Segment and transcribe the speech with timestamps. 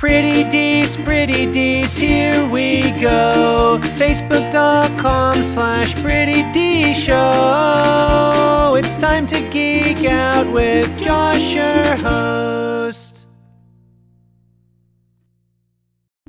[0.00, 3.78] Pretty Dees, Pretty Dees, here we go.
[3.82, 8.76] Facebook.com slash Pretty D Show.
[8.78, 13.26] It's time to geek out with Josh, your host.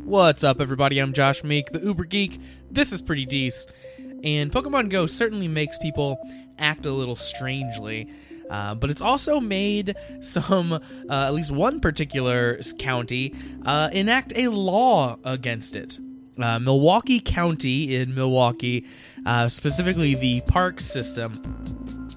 [0.03, 0.99] What's up, everybody?
[0.99, 2.41] I'm Josh Meek, the Uber Geek.
[2.69, 3.67] This is Pretty Dees.
[4.21, 6.19] And Pokemon Go certainly makes people
[6.59, 8.11] act a little strangely.
[8.51, 10.79] Uh, but it's also made some, uh,
[11.09, 13.33] at least one particular county,
[13.65, 15.97] uh, enact a law against it.
[16.37, 18.85] Uh, Milwaukee County in Milwaukee,
[19.25, 21.31] uh, specifically the park system,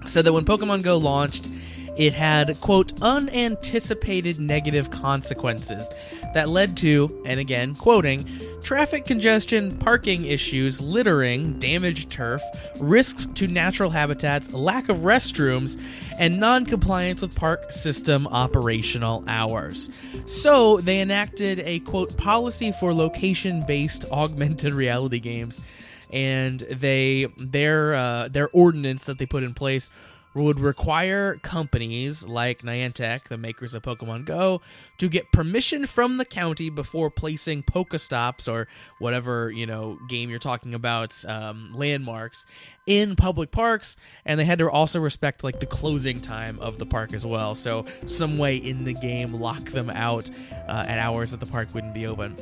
[0.07, 1.49] said that when Pokemon Go launched,
[1.97, 5.89] it had, quote, unanticipated negative consequences
[6.35, 8.29] that led to, and again, quoting,
[8.63, 12.43] traffic congestion, parking issues, littering, damaged turf,
[12.81, 15.81] risks to natural habitats, lack of restrooms,
[16.19, 19.91] and non compliance with park system operational hours.
[20.27, 25.63] So they enacted a, quote, policy for location based augmented reality games.
[26.13, 29.91] And they their uh, their ordinance that they put in place
[30.35, 34.61] would require companies like Niantic, the makers of Pokemon Go,
[34.99, 38.67] to get permission from the county before placing Pokestops or
[38.99, 42.47] whatever you know game you're talking about um, landmarks
[42.87, 46.87] in public parks, and they had to also respect like the closing time of the
[46.87, 47.55] park as well.
[47.55, 50.29] So some way in the game lock them out
[50.69, 52.37] uh, at hours that the park wouldn't be open.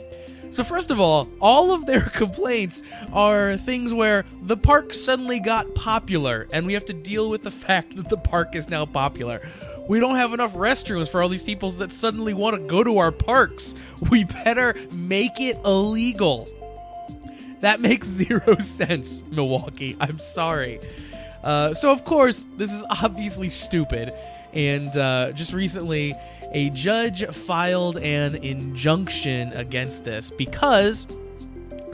[0.52, 5.74] So, first of all, all of their complaints are things where the park suddenly got
[5.74, 9.40] popular, and we have to deal with the fact that the park is now popular.
[9.88, 12.98] We don't have enough restrooms for all these people that suddenly want to go to
[12.98, 13.74] our parks.
[14.10, 16.46] We better make it illegal.
[17.60, 19.96] That makes zero sense, Milwaukee.
[20.00, 20.80] I'm sorry.
[21.42, 24.12] Uh, so, of course, this is obviously stupid.
[24.52, 26.14] And uh, just recently,
[26.54, 31.06] a judge filed an injunction against this because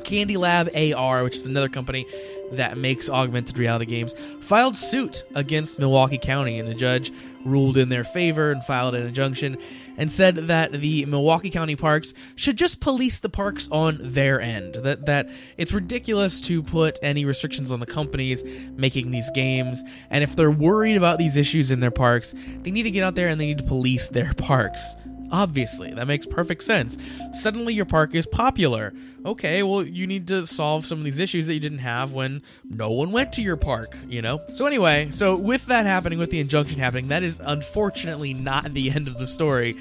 [0.05, 2.07] Candy Lab AR, which is another company
[2.53, 7.13] that makes augmented reality games, filed suit against Milwaukee County, and the judge
[7.45, 9.57] ruled in their favor and filed an injunction
[9.97, 14.75] and said that the Milwaukee County parks should just police the parks on their end.
[14.75, 18.45] That that it's ridiculous to put any restrictions on the companies
[18.77, 22.85] making these games, and if they're worried about these issues in their parks, they need
[22.85, 24.97] to get out there and they need to police their parks.
[25.31, 26.97] Obviously, that makes perfect sense.
[27.35, 28.95] Suddenly, your park is popular.
[29.27, 32.41] Okay, well, you need to solve some of these issues that you didn't have when
[32.65, 34.41] no one went to your park, you know?
[34.55, 38.91] So, anyway, so with that happening, with the injunction happening, that is unfortunately not the
[38.91, 39.77] end of the story.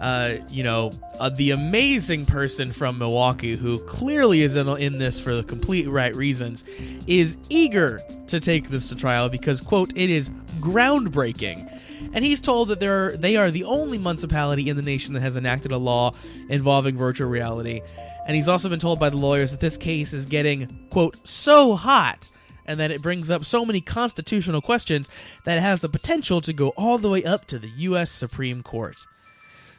[0.00, 5.20] Uh, you know, uh, the amazing person from Milwaukee, who clearly is in, in this
[5.20, 6.64] for the complete right reasons,
[7.06, 11.68] is eager to take this to trial because, quote, it is groundbreaking
[12.12, 15.36] and he's told that they're, they are the only municipality in the nation that has
[15.36, 16.12] enacted a law
[16.48, 17.82] involving virtual reality.
[18.26, 21.76] And he's also been told by the lawyers that this case is getting, quote, so
[21.76, 22.30] hot,
[22.66, 25.10] and that it brings up so many constitutional questions
[25.44, 28.10] that it has the potential to go all the way up to the U.S.
[28.10, 28.96] Supreme Court.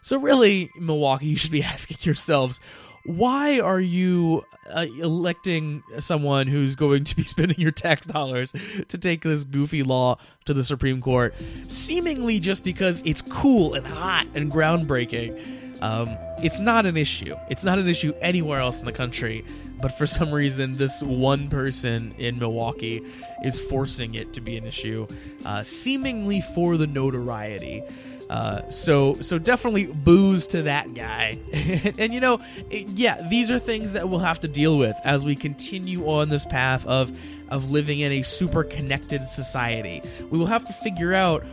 [0.01, 2.59] So, really, Milwaukee, you should be asking yourselves,
[3.09, 8.53] why are you uh, electing someone who's going to be spending your tax dollars
[8.87, 11.33] to take this goofy law to the Supreme Court,
[11.67, 15.81] seemingly just because it's cool and hot and groundbreaking?
[15.81, 16.09] Um,
[16.43, 17.35] it's not an issue.
[17.49, 19.43] It's not an issue anywhere else in the country,
[19.81, 23.01] but for some reason, this one person in Milwaukee
[23.43, 25.07] is forcing it to be an issue,
[25.45, 27.81] uh, seemingly for the notoriety.
[28.29, 31.39] Uh, so so definitely boos to that guy.
[31.97, 35.35] and, you know, yeah, these are things that we'll have to deal with as we
[35.35, 37.11] continue on this path of
[37.49, 40.03] of living in a super connected society.
[40.29, 41.43] We will have to figure out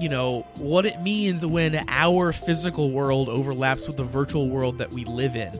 [0.00, 4.92] you know what it means when our physical world overlaps with the virtual world that
[4.92, 5.52] we live in.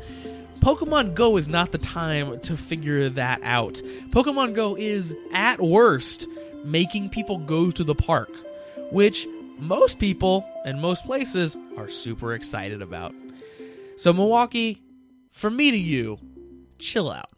[0.60, 3.82] Pokemon Go is not the time to figure that out.
[4.10, 6.28] Pokemon Go is at worst
[6.64, 8.30] making people go to the park,
[8.90, 9.26] which
[9.62, 13.14] most people and most places are super excited about.
[13.96, 14.82] So, Milwaukee,
[15.30, 16.18] from me to you,
[16.78, 17.30] chill out.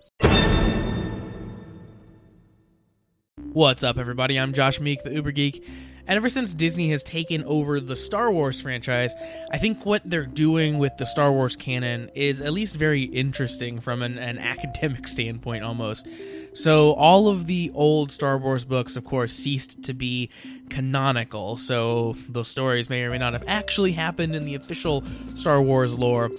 [3.52, 4.40] What's up, everybody?
[4.40, 5.64] I'm Josh Meek, the Uber Geek.
[6.06, 9.14] And ever since Disney has taken over the Star Wars franchise,
[9.50, 13.80] I think what they're doing with the Star Wars canon is at least very interesting
[13.80, 16.06] from an, an academic standpoint almost.
[16.54, 20.30] So, all of the old Star Wars books, of course, ceased to be
[20.68, 21.56] canonical.
[21.56, 25.04] So, those stories may or may not have actually happened in the official
[25.34, 26.30] Star Wars lore.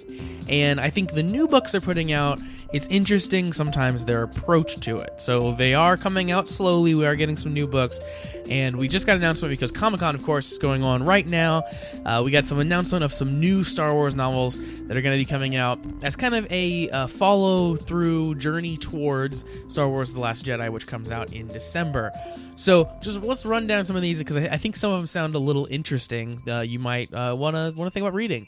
[0.47, 2.39] And I think the new books they're putting out
[2.75, 5.13] it's interesting sometimes their approach to it.
[5.22, 6.94] So they are coming out slowly.
[6.94, 8.01] We are getting some new books,
[8.50, 11.25] and we just got an announcement because Comic Con, of course, is going on right
[11.30, 11.63] now.
[12.06, 15.18] Uh, we got some announcement of some new Star Wars novels that are going to
[15.18, 20.19] be coming out as kind of a uh, follow through journey towards Star Wars: The
[20.19, 22.12] Last Jedi, which comes out in December.
[22.57, 25.07] So just let's run down some of these because I, I think some of them
[25.07, 26.42] sound a little interesting.
[26.45, 28.48] Uh, you might want to want to think about reading.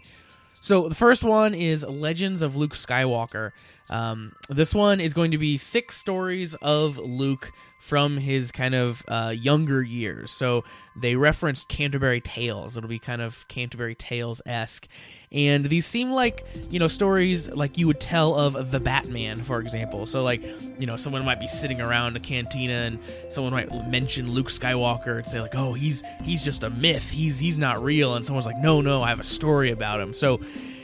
[0.59, 3.51] So the first one is Legends of Luke Skywalker.
[3.89, 9.03] Um, this one is going to be six stories of Luke from his kind of
[9.07, 10.31] uh, younger years.
[10.31, 10.63] So
[10.95, 12.75] they referenced Canterbury Tales.
[12.75, 14.87] It'll be kind of Canterbury Tales esque.
[15.31, 19.59] And these seem like, you know, stories like you would tell of the Batman, for
[19.59, 20.05] example.
[20.05, 20.41] So, like,
[20.79, 22.99] you know, someone might be sitting around a cantina and
[23.29, 27.09] someone might mention Luke Skywalker and say, like, oh, he's he's just a myth.
[27.09, 28.15] He's he's not real.
[28.15, 30.13] And someone's like, no, no, I have a story about him.
[30.13, 30.39] So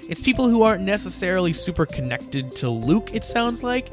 [0.10, 3.92] it's people who aren't necessarily super connected to Luke, it sounds like,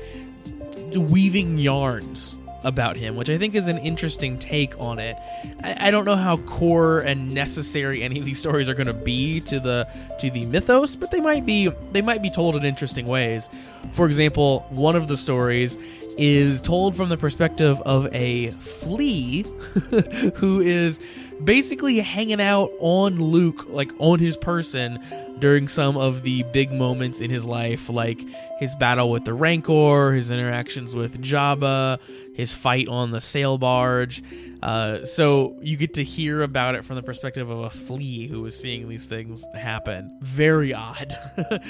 [0.95, 5.17] weaving yarns about him, which I think is an interesting take on it.
[5.62, 8.93] I, I, don't know how core and necessary any of these stories are going to
[8.93, 9.89] be to the
[10.21, 13.49] to the mythos, but they might be they might be told in interesting ways.
[13.93, 15.79] For example, one of the stories
[16.19, 19.43] is told from the perspective of a flea
[20.37, 21.05] who is
[21.44, 25.04] basically hanging out on Luke, like on his person
[25.38, 28.20] during some of the big moments in his life, like
[28.58, 31.98] his battle with the Rancor, his interactions with Jabba,
[32.34, 34.22] his fight on the sail barge.
[34.62, 38.44] Uh, so you get to hear about it from the perspective of a flea who
[38.44, 40.19] is seeing these things happen.
[40.20, 41.16] Very odd.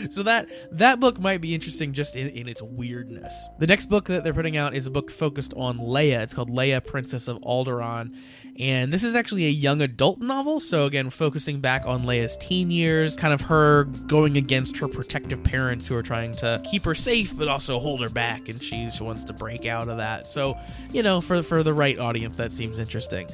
[0.11, 3.49] so that that book might be interesting just in, in its weirdness.
[3.61, 6.23] The next book that they're putting out is a book focused on Leia.
[6.23, 8.13] It's called Leia, Princess of Alderaan.
[8.59, 12.71] And this is actually a young adult novel, so again, focusing back on Leia's teen
[12.71, 16.95] years, kind of her going against her protective parents who are trying to keep her
[16.95, 20.27] safe but also hold her back, and she wants to break out of that.
[20.27, 20.59] So,
[20.93, 23.29] you know, for for the right audience, that seems interesting.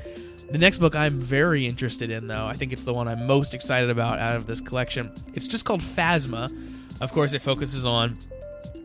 [0.51, 3.53] The next book I'm very interested in, though, I think it's the one I'm most
[3.53, 5.11] excited about out of this collection.
[5.35, 6.53] It's just called Phasma.
[7.01, 8.17] Of course, it focuses on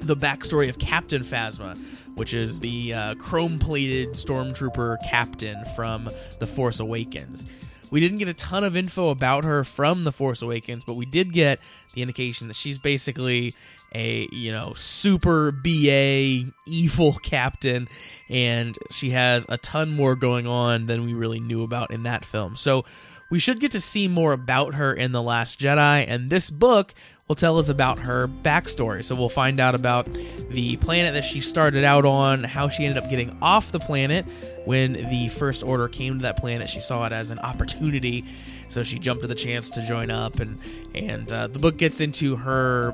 [0.02, 1.78] the backstory of Captain Phasma,
[2.16, 6.10] which is the uh, chrome plated stormtrooper captain from
[6.40, 7.48] The Force Awakens.
[7.92, 11.06] We didn't get a ton of info about her from The Force Awakens, but we
[11.06, 11.60] did get
[11.94, 13.54] the indication that she's basically
[13.94, 17.88] a, you know, super BA evil captain
[18.30, 22.24] and she has a ton more going on than we really knew about in that
[22.24, 22.56] film.
[22.56, 22.86] So
[23.30, 26.94] we should get to see more about her in The Last Jedi, and this book
[27.32, 29.02] will tell us about her backstory.
[29.02, 30.06] So we'll find out about
[30.50, 34.26] the planet that she started out on, how she ended up getting off the planet
[34.66, 36.70] when the First Order came to that planet.
[36.70, 38.26] She saw it as an opportunity,
[38.68, 40.60] so she jumped at the chance to join up, and
[40.94, 42.94] and uh, the book gets into her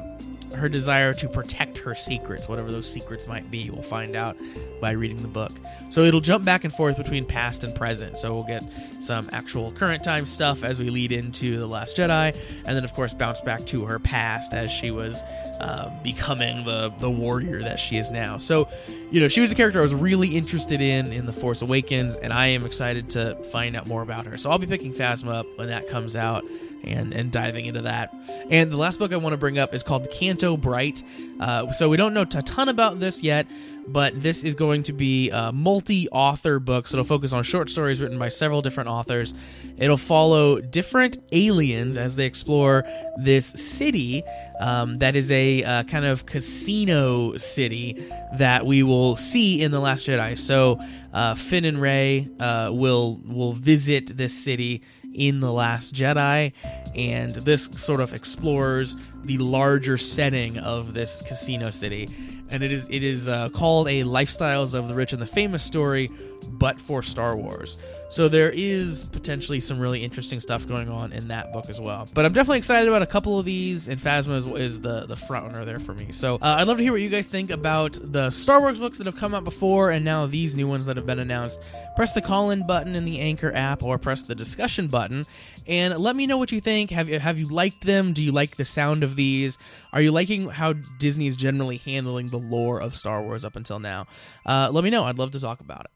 [0.55, 3.69] her desire to protect her secrets, whatever those secrets might be.
[3.69, 4.37] We'll find out
[4.81, 5.51] by reading the book.
[5.89, 8.17] So it'll jump back and forth between past and present.
[8.17, 8.63] So we'll get
[8.99, 12.35] some actual current time stuff as we lead into The Last Jedi,
[12.65, 15.21] and then, of course, bounce back to her past as she was
[15.59, 18.37] uh, becoming the, the warrior that she is now.
[18.37, 18.67] So,
[19.11, 22.15] you know, she was a character I was really interested in in The Force Awakens,
[22.17, 24.37] and I am excited to find out more about her.
[24.37, 26.43] So I'll be picking Phasma up when that comes out
[26.87, 28.13] and and diving into that.
[28.49, 31.03] And the last book I want to bring up is called Canto Bright.
[31.39, 33.45] Uh, so we don't know a ton about this yet,
[33.87, 36.87] but this is going to be a multi-author book.
[36.87, 39.33] So it'll focus on short stories written by several different authors.
[39.77, 42.85] It'll follow different aliens as they explore
[43.17, 44.23] this city
[44.59, 48.07] um, that is a uh, kind of casino city
[48.37, 50.37] that we will see in the Last Jedi.
[50.37, 50.81] So
[51.13, 54.81] uh, Finn and Rey uh, will will visit this city
[55.17, 56.53] in The Last Jedi,
[56.95, 58.95] and this sort of explores
[59.25, 62.07] the larger setting of this casino city.
[62.49, 65.63] And it is it is uh, called a Lifestyles of the Rich and the Famous
[65.63, 66.09] story,
[66.49, 67.77] but for Star Wars.
[68.09, 72.07] So there is potentially some really interesting stuff going on in that book as well.
[72.13, 75.17] But I'm definitely excited about a couple of these, and Phasma is, is the the
[75.17, 76.13] front runner there for me.
[76.13, 78.97] So uh, I'd love to hear what you guys think about the Star Wars books
[78.99, 81.69] that have come out before, and now these new ones that have been announced.
[81.97, 85.25] Press the call in button in the Anchor app, or press the discussion button,
[85.67, 86.91] and let me know what you think.
[86.91, 88.13] Have you have you liked them?
[88.13, 89.57] Do you like the sound of these?
[89.91, 93.79] Are you liking how Disney is generally handling the lore of Star Wars up until
[93.79, 94.07] now?
[94.45, 95.05] Uh, let me know.
[95.05, 95.91] I'd love to talk about it.